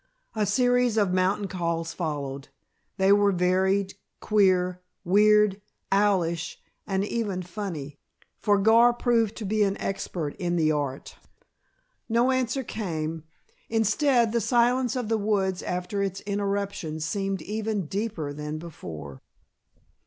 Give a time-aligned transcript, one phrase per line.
[0.35, 2.47] A series of mountain calls followed.
[2.97, 7.99] They were varied, queer, weird, owlish and even funny,
[8.39, 11.17] for Gar proved to be an expert in the art.
[12.09, 13.25] No answer came.
[13.69, 19.21] Instead, the silence of the woods after its interruption seemed even deeper than before.